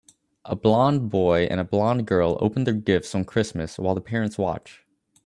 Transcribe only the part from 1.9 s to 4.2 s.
girl open their gifts on Christmas while the